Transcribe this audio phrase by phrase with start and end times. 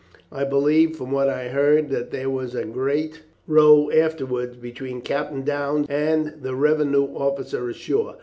[0.31, 5.01] I believe, from what I have heard, that there was a great row afterwards between
[5.01, 8.15] Captain Downes and the revenue officer ashore.